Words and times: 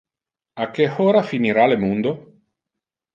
A 0.63 0.65
que 0.77 0.85
hora 1.03 1.27
finira 1.31 1.67
le 1.73 1.77
mundo? 1.83 2.11